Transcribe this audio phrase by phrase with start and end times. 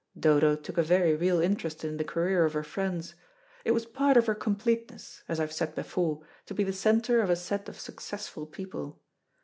[0.19, 3.13] Dodo took a very real interest in the career of her friends.
[3.63, 7.21] It was part of her completeness, as I have said before, to be the centre
[7.21, 8.99] of a set of successful people.